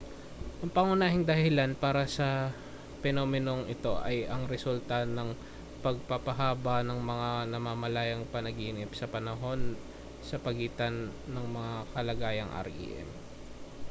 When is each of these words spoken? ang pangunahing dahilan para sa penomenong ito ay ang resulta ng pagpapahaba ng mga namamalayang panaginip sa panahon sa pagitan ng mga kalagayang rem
ang 0.61 0.71
pangunahing 0.77 1.23
dahilan 1.29 1.71
para 1.83 2.03
sa 2.17 2.29
penomenong 3.05 3.61
ito 3.75 3.93
ay 4.09 4.17
ang 4.33 4.43
resulta 4.53 4.97
ng 5.15 5.29
pagpapahaba 5.85 6.77
ng 6.83 6.97
mga 7.11 7.29
namamalayang 7.53 8.23
panaginip 8.33 8.89
sa 8.97 9.05
panahon 9.13 9.61
sa 10.29 10.37
pagitan 10.45 10.95
ng 11.33 11.45
mga 11.57 11.73
kalagayang 11.93 12.49
rem 12.65 13.07